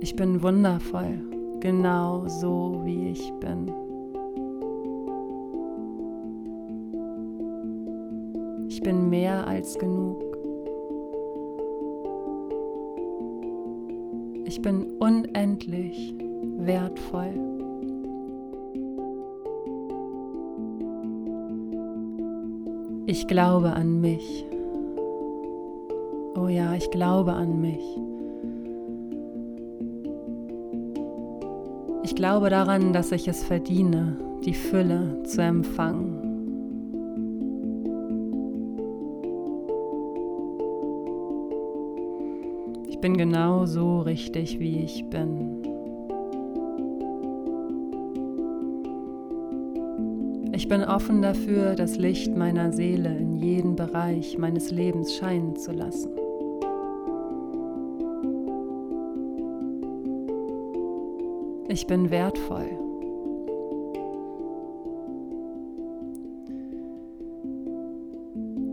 Ich 0.00 0.14
bin 0.14 0.42
wundervoll, 0.42 1.18
genau 1.60 2.28
so 2.28 2.82
wie 2.84 3.12
ich 3.12 3.32
bin. 3.40 3.72
Ich 8.68 8.82
bin 8.82 9.08
mehr 9.08 9.46
als 9.46 9.78
genug. 9.78 10.22
Ich 14.44 14.60
bin 14.60 14.84
unendlich 14.98 16.14
wertvoll. 16.58 17.47
Ich 23.10 23.26
glaube 23.26 23.72
an 23.72 24.02
mich. 24.02 24.44
Oh 26.36 26.46
ja, 26.46 26.74
ich 26.74 26.90
glaube 26.90 27.32
an 27.32 27.58
mich. 27.58 27.82
Ich 32.02 32.14
glaube 32.14 32.50
daran, 32.50 32.92
dass 32.92 33.10
ich 33.10 33.26
es 33.26 33.42
verdiene, 33.42 34.18
die 34.44 34.52
Fülle 34.52 35.22
zu 35.22 35.40
empfangen. 35.40 36.18
Ich 42.90 42.98
bin 42.98 43.16
genau 43.16 43.64
so 43.64 44.00
richtig, 44.00 44.60
wie 44.60 44.82
ich 44.82 45.08
bin. 45.08 45.57
Ich 50.58 50.66
bin 50.66 50.82
offen 50.82 51.22
dafür, 51.22 51.76
das 51.76 51.98
Licht 51.98 52.36
meiner 52.36 52.72
Seele 52.72 53.16
in 53.16 53.36
jeden 53.36 53.76
Bereich 53.76 54.38
meines 54.38 54.72
Lebens 54.72 55.14
scheinen 55.14 55.54
zu 55.54 55.70
lassen. 55.70 56.10
Ich 61.68 61.86
bin 61.86 62.10
wertvoll. 62.10 62.70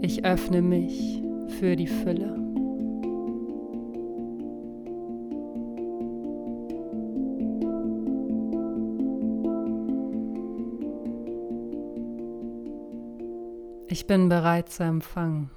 Ich 0.01 0.25
öffne 0.25 0.63
mich 0.63 1.21
für 1.59 1.75
die 1.75 1.85
Fülle. 1.85 2.44
Ich 13.97 14.07
bin 14.07 14.27
bereit 14.27 14.67
zu 14.67 14.83
empfangen. 14.83 15.49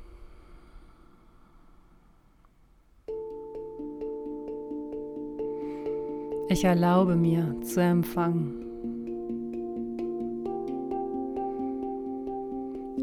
Ich 6.48 6.62
erlaube 6.62 7.16
mir 7.16 7.56
zu 7.62 7.80
empfangen. 7.80 8.64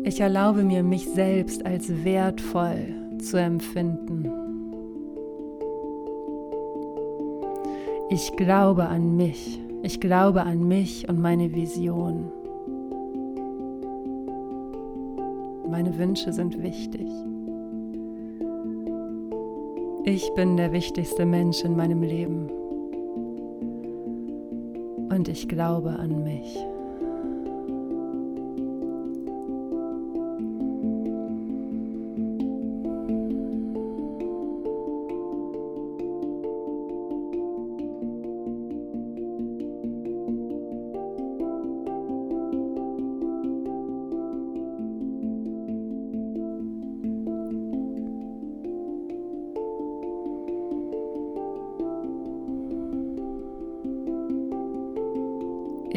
Ich 0.05 0.21
erlaube 0.21 0.63
mir, 0.63 0.83
mich 0.83 1.05
selbst 1.09 1.65
als 1.65 1.89
wertvoll 2.05 2.95
zu 3.19 3.37
empfinden. 3.37 4.31
Ich 8.09 8.33
glaube 8.37 8.85
an 8.85 9.17
mich. 9.17 9.59
Ich 9.83 9.99
glaube 9.99 10.43
an 10.43 10.65
mich 10.65 11.09
und 11.09 11.19
meine 11.19 11.53
Vision. 11.53 12.31
Meine 15.85 15.99
Wünsche 15.99 16.33
sind 16.33 16.63
wichtig. 16.63 17.07
Ich 20.03 20.33
bin 20.33 20.57
der 20.57 20.71
wichtigste 20.71 21.27
Mensch 21.27 21.63
in 21.63 21.75
meinem 21.75 22.01
Leben. 22.01 22.49
Und 25.11 25.27
ich 25.27 25.47
glaube 25.47 25.91
an 25.91 26.23
mich. 26.23 26.57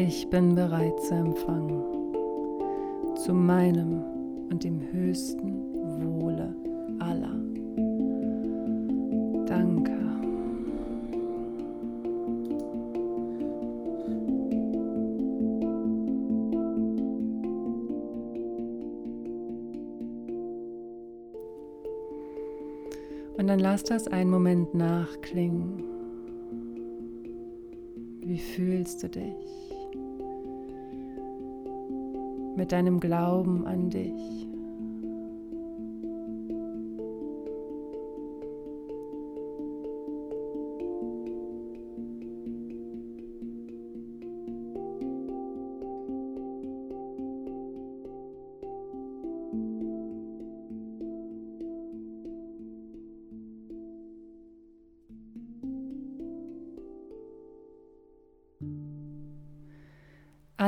Ich 0.01 0.29
bin 0.29 0.55
bereit 0.55 0.97
zu 1.01 1.13
empfangen, 1.13 1.83
zu 3.17 3.33
meinem 3.33 4.01
und 4.49 4.63
dem 4.63 4.79
höchsten 4.93 5.73
Wohle 6.01 6.55
aller. 6.99 7.35
Danke. 9.45 9.91
Und 23.37 23.47
dann 23.47 23.59
lass 23.59 23.83
das 23.83 24.07
einen 24.07 24.29
Moment 24.29 24.73
nachklingen. 24.73 25.83
Wie 28.21 28.37
fühlst 28.37 29.03
du 29.03 29.09
dich? 29.09 29.68
Mit 32.59 32.73
deinem 32.73 32.99
Glauben 32.99 33.65
an 33.65 33.89
dich. 33.89 34.58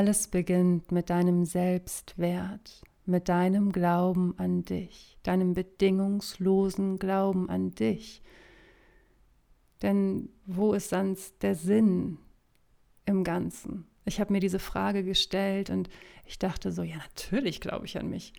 Alles 0.01 0.27
beginnt 0.29 0.91
mit 0.91 1.11
deinem 1.11 1.45
Selbstwert, 1.45 2.81
mit 3.05 3.29
deinem 3.29 3.71
Glauben 3.71 4.33
an 4.39 4.65
dich, 4.65 5.19
deinem 5.21 5.53
bedingungslosen 5.53 6.97
Glauben 6.97 7.51
an 7.51 7.69
dich. 7.75 8.23
Denn 9.83 10.29
wo 10.47 10.73
ist 10.73 10.89
sonst 10.89 11.43
der 11.43 11.53
Sinn 11.53 12.17
im 13.05 13.23
Ganzen? 13.23 13.85
Ich 14.05 14.19
habe 14.19 14.33
mir 14.33 14.39
diese 14.39 14.57
Frage 14.57 15.03
gestellt 15.03 15.69
und 15.69 15.87
ich 16.25 16.39
dachte 16.39 16.71
so, 16.71 16.81
ja, 16.81 16.97
natürlich 16.97 17.61
glaube 17.61 17.85
ich 17.85 17.99
an 17.99 18.09
mich. 18.09 18.33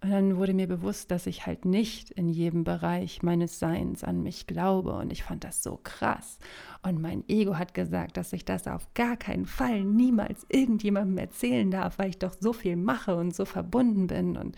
Und 0.00 0.10
dann 0.10 0.36
wurde 0.36 0.52
mir 0.52 0.68
bewusst, 0.68 1.10
dass 1.10 1.26
ich 1.26 1.46
halt 1.46 1.64
nicht 1.64 2.10
in 2.10 2.28
jedem 2.28 2.62
Bereich 2.62 3.22
meines 3.22 3.58
Seins 3.58 4.04
an 4.04 4.22
mich 4.22 4.46
glaube. 4.46 4.92
Und 4.92 5.10
ich 5.10 5.22
fand 5.22 5.44
das 5.44 5.62
so 5.62 5.80
krass. 5.82 6.38
Und 6.82 7.00
mein 7.00 7.24
Ego 7.26 7.56
hat 7.56 7.72
gesagt, 7.72 8.18
dass 8.18 8.34
ich 8.34 8.44
das 8.44 8.66
auf 8.66 8.92
gar 8.92 9.16
keinen 9.16 9.46
Fall 9.46 9.82
niemals 9.82 10.44
irgendjemandem 10.50 11.16
erzählen 11.16 11.70
darf, 11.70 11.98
weil 11.98 12.10
ich 12.10 12.18
doch 12.18 12.34
so 12.38 12.52
viel 12.52 12.76
mache 12.76 13.16
und 13.16 13.34
so 13.34 13.46
verbunden 13.46 14.06
bin 14.06 14.36
und 14.36 14.56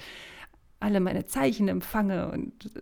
alle 0.80 1.00
meine 1.00 1.26
Zeichen 1.26 1.68
empfange 1.68 2.30
und 2.32 2.72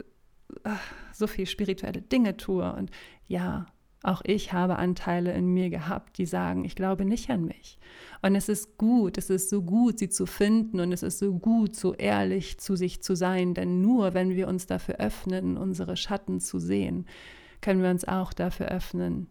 äh, 0.65 0.71
so 1.13 1.27
viel 1.27 1.47
spirituelle 1.47 2.01
Dinge 2.01 2.37
tue. 2.37 2.73
Und 2.73 2.91
ja, 3.29 3.67
auch 4.05 4.23
ich 4.25 4.53
habe 4.53 4.77
Anteile 4.77 5.33
in 5.33 5.47
mir 5.47 5.71
gehabt, 5.71 6.19
die 6.19 6.27
sagen, 6.27 6.65
ich 6.65 6.77
glaube 6.77 7.05
nicht 7.05 7.31
an 7.31 7.45
mich. 7.45 7.79
Und 8.23 8.35
es 8.35 8.49
ist 8.49 8.77
gut, 8.77 9.19
es 9.19 9.31
ist 9.31 9.49
so 9.49 9.63
gut, 9.63 9.99
sie 9.99 10.09
zu 10.09 10.27
finden 10.27 10.81
und 10.81 10.93
es 10.93 11.03
ist 11.03 11.19
so 11.19 11.35
gut, 11.35 11.75
so 11.75 11.95
ehrlich 11.95 12.59
zu 12.59 12.77
sich 12.77 13.03
zu 13.03 13.17
sein, 13.17 13.55
denn 13.55 13.81
nur 13.81 14.15
wenn 14.15 14.37
wir 14.37 14.49
uns 14.49 14.67
dafür 14.67 14.97
öffnen, 14.97 15.57
unsere 15.57 15.97
Schatten 15.97 16.41
zu 16.41 16.59
sehen, 16.59 17.07
können 17.61 17.83
wir 17.83 17.91
uns 17.91 18.07
auch 18.07 18.33
dafür 18.33 18.67
öffnen, 18.67 19.27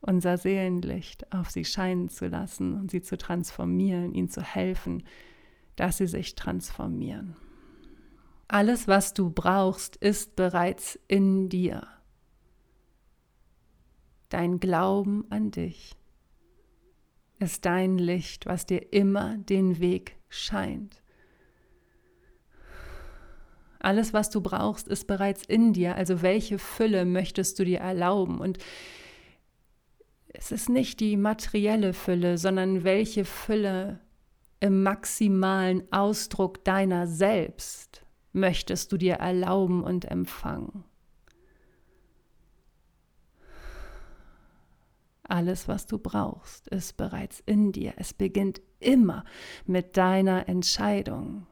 unser 0.00 0.36
Seelenlicht 0.36 1.32
auf 1.32 1.50
sie 1.50 1.64
scheinen 1.64 2.08
zu 2.08 2.26
lassen 2.26 2.74
und 2.74 2.90
sie 2.90 3.02
zu 3.02 3.16
transformieren, 3.16 4.14
ihnen 4.14 4.28
zu 4.28 4.42
helfen, 4.42 5.04
dass 5.76 5.98
sie 5.98 6.06
sich 6.06 6.34
transformieren. 6.34 7.36
Alles, 8.48 8.86
was 8.86 9.14
du 9.14 9.30
brauchst, 9.30 9.96
ist 9.96 10.36
bereits 10.36 10.98
in 11.08 11.48
dir. 11.48 11.86
Dein 14.32 14.60
Glauben 14.60 15.24
an 15.30 15.50
dich 15.50 15.96
ist 17.38 17.64
dein 17.64 17.98
Licht, 17.98 18.46
was 18.46 18.66
dir 18.66 18.92
immer 18.92 19.36
den 19.36 19.80
Weg 19.80 20.16
scheint. 20.28 21.02
Alles, 23.80 24.14
was 24.14 24.30
du 24.30 24.40
brauchst, 24.40 24.86
ist 24.86 25.08
bereits 25.08 25.44
in 25.44 25.72
dir. 25.72 25.96
Also 25.96 26.22
welche 26.22 26.58
Fülle 26.58 27.04
möchtest 27.04 27.58
du 27.58 27.64
dir 27.64 27.80
erlauben? 27.80 28.38
Und 28.38 28.58
es 30.28 30.52
ist 30.52 30.68
nicht 30.68 31.00
die 31.00 31.16
materielle 31.16 31.92
Fülle, 31.92 32.38
sondern 32.38 32.84
welche 32.84 33.24
Fülle 33.24 33.98
im 34.60 34.84
maximalen 34.84 35.92
Ausdruck 35.92 36.64
deiner 36.64 37.08
selbst 37.08 38.06
möchtest 38.32 38.92
du 38.92 38.96
dir 38.96 39.14
erlauben 39.14 39.82
und 39.82 40.04
empfangen. 40.04 40.84
Alles, 45.32 45.66
was 45.66 45.86
du 45.86 45.96
brauchst, 45.96 46.68
ist 46.68 46.98
bereits 46.98 47.40
in 47.46 47.72
dir. 47.72 47.94
Es 47.96 48.12
beginnt 48.12 48.60
immer 48.80 49.24
mit 49.64 49.96
deiner 49.96 50.46
Entscheidung. 50.46 51.46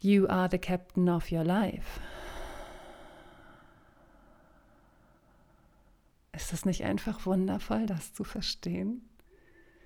You 0.00 0.26
are 0.26 0.50
the 0.50 0.58
captain 0.58 1.08
of 1.08 1.32
your 1.32 1.42
life. 1.42 2.02
Ist 6.32 6.52
es 6.52 6.66
nicht 6.66 6.84
einfach 6.84 7.24
wundervoll, 7.24 7.86
das 7.86 8.12
zu 8.12 8.22
verstehen? 8.22 9.08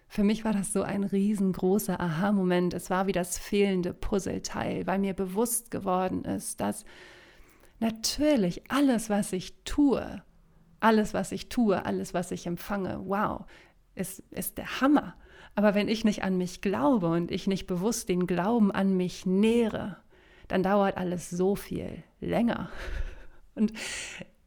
Für 0.08 0.24
mich 0.24 0.44
war 0.44 0.52
das 0.52 0.72
so 0.72 0.82
ein 0.82 1.04
riesengroßer 1.04 2.00
Aha-Moment. 2.00 2.74
Es 2.74 2.90
war 2.90 3.06
wie 3.06 3.12
das 3.12 3.38
fehlende 3.38 3.94
Puzzleteil, 3.94 4.84
weil 4.88 4.98
mir 4.98 5.14
bewusst 5.14 5.70
geworden 5.70 6.24
ist, 6.24 6.60
dass 6.60 6.84
natürlich 7.78 8.68
alles, 8.68 9.10
was 9.10 9.32
ich 9.32 9.62
tue, 9.62 10.24
alles, 10.84 11.14
was 11.14 11.32
ich 11.32 11.48
tue, 11.48 11.84
alles, 11.86 12.12
was 12.12 12.30
ich 12.30 12.46
empfange, 12.46 13.00
wow, 13.06 13.46
ist, 13.94 14.20
ist 14.30 14.58
der 14.58 14.82
Hammer. 14.82 15.16
Aber 15.54 15.74
wenn 15.74 15.88
ich 15.88 16.04
nicht 16.04 16.22
an 16.22 16.36
mich 16.36 16.60
glaube 16.60 17.08
und 17.08 17.30
ich 17.30 17.46
nicht 17.46 17.66
bewusst 17.66 18.10
den 18.10 18.26
Glauben 18.26 18.70
an 18.70 18.94
mich 18.94 19.24
nähere, 19.24 19.96
dann 20.46 20.62
dauert 20.62 20.98
alles 20.98 21.30
so 21.30 21.56
viel 21.56 22.02
länger. 22.20 22.68
Und 23.54 23.72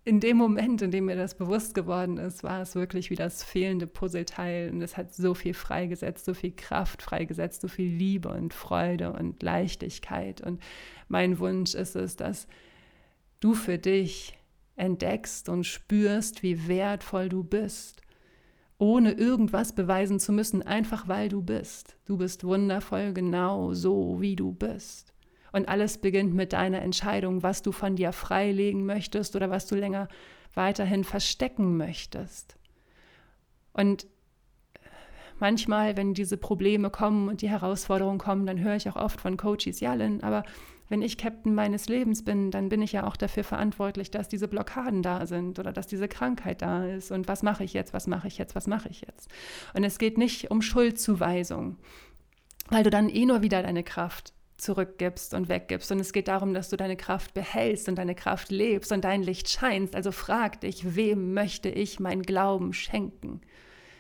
in 0.04 0.19
dem 0.19 0.36
Moment, 0.36 0.82
in 0.82 0.91
dem 0.91 1.06
mir 1.06 1.15
das 1.15 1.36
bewusst 1.36 1.73
geworden 1.73 2.17
ist, 2.17 2.43
war 2.43 2.62
es 2.62 2.76
wirklich 2.76 3.10
wie 3.10 3.15
das 3.15 3.41
fehlende 3.41 3.88
Puzzleteil 3.88 4.69
und 4.69 4.82
es 4.82 4.97
hat 4.97 5.13
so 5.13 5.34
viel 5.34 5.54
freigesetzt, 5.54 6.26
so 6.26 6.34
viel 6.34 6.52
Kraft 6.52 7.02
freigesetzt, 7.02 7.62
so 7.62 7.69
viel 7.69 7.89
Liebe 7.89 8.30
und 8.30 8.54
Freude 8.54 9.13
und 9.13 9.41
Leichtigkeit. 9.41 10.41
Und 10.41 10.62
mein 11.08 11.39
Wunsch 11.39 11.73
ist 11.73 11.95
es, 11.95 12.17
dass 12.17 12.47
du 13.39 13.54
für 13.54 13.78
dich 13.78 14.37
entdeckst 14.78 15.50
und 15.50 15.66
spürst, 15.66 16.44
wie 16.44 16.68
wertvoll 16.68 17.28
du 17.30 17.44
bist, 17.44 18.02
ohne 18.78 19.12
irgendwas 19.12 19.74
beweisen 19.74 20.20
zu 20.20 20.32
müssen, 20.32 20.62
einfach 20.62 21.08
weil 21.08 21.30
du 21.30 21.42
bist. 21.42 21.98
Du 22.06 22.18
bist 22.18 22.44
wundervoll 22.44 23.12
genau 23.12 23.74
so, 23.74 24.22
wie 24.22 24.36
du 24.36 24.54
bist. 24.54 25.13
Und 25.52 25.68
alles 25.68 25.98
beginnt 25.98 26.34
mit 26.34 26.54
deiner 26.54 26.82
Entscheidung, 26.82 27.42
was 27.42 27.63
du 27.63 27.72
von 27.72 27.96
dir 27.96 28.12
freilegen 28.12 28.86
möchtest 28.86 29.36
oder 29.36 29.50
was 29.50 29.66
du 29.66 29.76
länger 29.76 30.08
weiterhin 30.54 31.04
verstecken 31.04 31.78
möchtest. 31.78 32.58
Und 33.74 34.08
manchmal, 35.40 35.98
wenn 35.98 36.13
diese 36.13 36.38
Probleme 36.38 36.90
kommen 36.90 37.30
und 37.30 37.42
die 37.42 37.50
Herausforderungen 37.50 38.20
kommen, 38.20 38.46
dann 38.46 38.60
höre 38.60 38.76
ich 38.76 38.90
auch 38.90 38.96
oft 38.96 39.20
von 39.20 39.38
Coaches, 39.38 39.80
ja, 39.80 39.94
Lynn, 39.94 40.22
aber 40.22 40.44
wenn 40.89 41.02
ich 41.02 41.17
Captain 41.17 41.54
meines 41.54 41.88
Lebens 41.88 42.23
bin, 42.23 42.52
dann 42.52 42.69
bin 42.69 42.82
ich 42.82 42.93
ja 42.93 43.06
auch 43.06 43.17
dafür 43.17 43.43
verantwortlich, 43.43 44.12
dass 44.12 44.30
diese 44.30 44.47
Blockaden 44.47 45.04
da 45.04 45.26
sind 45.26 45.60
oder 45.60 45.73
dass 45.73 45.88
diese 45.88 46.08
Krankheit 46.08 46.62
da 46.62 46.86
ist. 46.86 47.12
Und 47.12 47.28
was 47.28 47.43
mache 47.43 47.63
ich 47.63 47.73
jetzt, 47.73 47.93
was 47.93 48.08
mache 48.08 48.28
ich 48.28 48.38
jetzt, 48.38 48.56
was 48.56 48.67
mache 48.67 48.89
ich 48.89 49.02
jetzt? 49.02 49.30
Und 49.73 49.84
es 49.84 49.97
geht 49.97 50.17
nicht 50.17 50.50
um 50.52 50.62
Schuldzuweisung, 50.62 51.78
weil 52.69 52.84
du 52.84 52.89
dann 52.89 53.10
eh 53.10 53.26
nur 53.26 53.41
wieder 53.41 53.62
deine 53.63 53.84
Kraft 53.84 54.34
zurückgibst 54.58 55.34
und 55.34 55.50
weggibst. 55.50 55.91
Und 55.91 56.00
es 56.00 56.13
geht 56.13 56.28
darum, 56.28 56.54
dass 56.54 56.69
du 56.69 56.78
deine 56.78 56.97
Kraft 56.97 57.34
behältst 57.34 57.89
und 57.89 57.95
deine 57.95 58.15
Kraft 58.15 58.50
lebst 58.50 58.91
und 58.91 59.04
dein 59.04 59.21
Licht 59.21 59.50
scheinst. 59.50 59.95
Also 59.95 60.12
frag 60.12 60.62
dich, 60.62 60.95
wem 60.95 61.34
möchte 61.34 61.69
ich 61.69 62.00
mein 62.00 62.23
Glauben 62.23 62.73
schenken? 62.73 63.41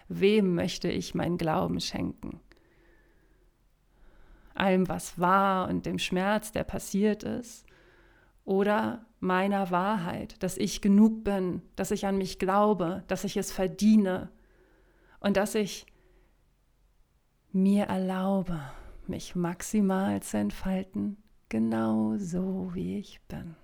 Wem 0.09 0.55
möchte 0.55 0.89
ich 0.89 1.13
mein 1.13 1.37
Glauben 1.37 1.79
schenken? 1.79 2.39
Allem, 4.57 4.89
was 4.89 5.19
war 5.19 5.69
und 5.69 5.85
dem 5.85 5.99
Schmerz, 5.99 6.51
der 6.51 6.63
passiert 6.63 7.23
ist? 7.23 7.65
Oder 8.43 9.05
meiner 9.19 9.71
Wahrheit, 9.71 10.41
dass 10.41 10.57
ich 10.57 10.81
genug 10.81 11.23
bin, 11.23 11.61
dass 11.75 11.91
ich 11.91 12.05
an 12.05 12.17
mich 12.17 12.39
glaube, 12.39 13.03
dass 13.07 13.23
ich 13.23 13.37
es 13.37 13.51
verdiene 13.51 14.29
und 15.19 15.37
dass 15.37 15.55
ich 15.55 15.85
mir 17.51 17.85
erlaube, 17.85 18.59
mich 19.07 19.35
maximal 19.35 20.21
zu 20.21 20.37
entfalten, 20.37 21.17
genau 21.49 22.17
so 22.17 22.71
wie 22.73 22.97
ich 22.97 23.21
bin. 23.27 23.55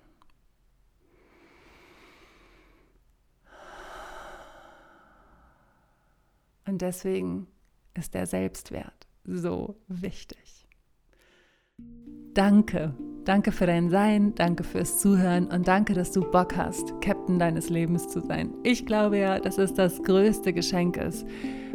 Und 6.66 6.80
deswegen 6.80 7.46
ist 7.94 8.14
der 8.14 8.26
Selbstwert 8.26 9.06
so 9.24 9.76
wichtig. 9.86 10.63
Danke, 12.34 12.92
danke 13.24 13.52
für 13.52 13.66
dein 13.66 13.90
Sein, 13.90 14.34
danke 14.34 14.64
fürs 14.64 14.98
Zuhören 14.98 15.46
und 15.46 15.68
danke, 15.68 15.94
dass 15.94 16.10
du 16.10 16.20
Bock 16.20 16.56
hast, 16.56 17.00
Captain 17.00 17.38
deines 17.38 17.70
Lebens 17.70 18.08
zu 18.08 18.18
sein. 18.18 18.52
Ich 18.64 18.86
glaube 18.86 19.18
ja, 19.18 19.38
dass 19.38 19.56
es 19.56 19.72
das 19.72 20.02
größte 20.02 20.52
Geschenk 20.52 20.96
ist, 20.96 21.24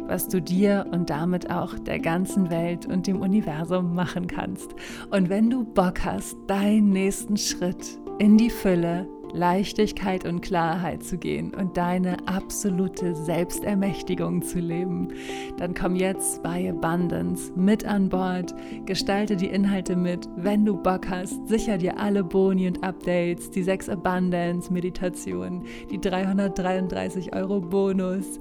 was 0.00 0.28
du 0.28 0.42
dir 0.42 0.84
und 0.92 1.08
damit 1.08 1.50
auch 1.50 1.78
der 1.78 1.98
ganzen 1.98 2.50
Welt 2.50 2.84
und 2.84 3.06
dem 3.06 3.22
Universum 3.22 3.94
machen 3.94 4.26
kannst. 4.26 4.74
Und 5.10 5.30
wenn 5.30 5.48
du 5.48 5.64
Bock 5.64 6.04
hast, 6.04 6.36
deinen 6.46 6.90
nächsten 6.90 7.38
Schritt 7.38 7.98
in 8.18 8.36
die 8.36 8.50
Fülle, 8.50 9.08
Leichtigkeit 9.32 10.24
und 10.24 10.40
Klarheit 10.40 11.02
zu 11.02 11.18
gehen 11.18 11.54
und 11.54 11.76
deine 11.76 12.16
absolute 12.26 13.14
Selbstermächtigung 13.14 14.42
zu 14.42 14.58
leben, 14.58 15.08
dann 15.56 15.74
komm 15.74 15.96
jetzt 15.96 16.42
bei 16.42 16.70
Abundance 16.70 17.52
mit 17.54 17.84
an 17.84 18.08
Bord, 18.08 18.54
gestalte 18.86 19.36
die 19.36 19.46
Inhalte 19.46 19.96
mit, 19.96 20.28
wenn 20.36 20.64
du 20.64 20.76
Bock 20.76 21.08
hast, 21.08 21.48
sicher 21.48 21.78
dir 21.78 21.98
alle 21.98 22.24
Boni 22.24 22.66
und 22.66 22.82
Updates, 22.82 23.50
die 23.50 23.62
6 23.62 23.88
Abundance 23.88 24.72
Meditationen, 24.72 25.64
die 25.90 26.00
333 26.00 27.34
Euro 27.34 27.60
Bonus, 27.60 28.38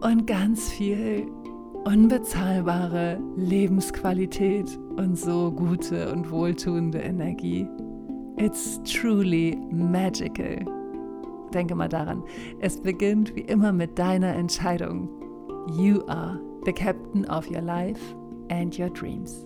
und 0.00 0.26
ganz 0.26 0.70
viel 0.70 1.26
unbezahlbare 1.84 3.18
Lebensqualität 3.36 4.78
und 4.96 5.16
so 5.18 5.50
gute 5.50 6.12
und 6.12 6.30
wohltuende 6.30 6.98
Energie. 6.98 7.66
It's 8.38 8.80
truly 8.84 9.56
magical. 9.72 10.64
Denke 11.52 11.74
mal 11.74 11.88
daran, 11.88 12.22
es 12.60 12.80
beginnt 12.80 13.34
wie 13.34 13.40
immer 13.40 13.72
mit 13.72 13.98
deiner 13.98 14.32
Entscheidung. 14.34 15.08
You 15.76 16.04
are 16.06 16.40
the 16.64 16.72
captain 16.72 17.28
of 17.28 17.50
your 17.50 17.62
life 17.62 18.00
and 18.48 18.78
your 18.78 18.90
dreams. 18.90 19.44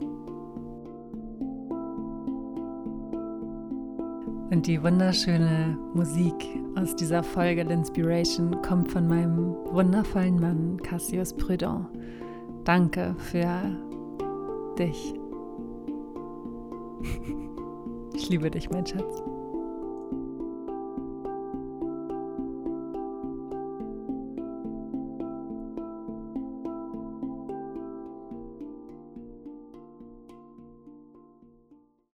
Und 4.51 4.67
die 4.67 4.83
wunderschöne 4.83 5.79
Musik 5.95 6.35
aus 6.75 6.95
dieser 6.95 7.23
Folge 7.23 7.63
L'Inspiration 7.63 8.61
kommt 8.61 8.91
von 8.91 9.09
meinem 9.09 9.55
wundervollen 9.73 10.39
Mann 10.39 10.77
Cassius 10.83 11.33
Prudent. 11.33 11.87
Danke 12.65 13.15
für 13.17 13.75
dich. 14.77 15.15
Ich 18.23 18.29
liebe 18.29 18.49
dich, 18.49 18.71
mein 18.71 18.87
Schatz. 18.87 19.32